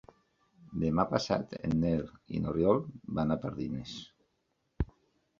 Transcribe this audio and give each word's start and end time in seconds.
Demà 0.83 1.03
passat 1.09 1.51
en 1.67 1.75
Nel 1.83 2.01
i 2.37 2.41
n'Oriol 2.45 2.81
van 3.19 3.35
a 3.35 3.37
Pardines. 3.43 3.93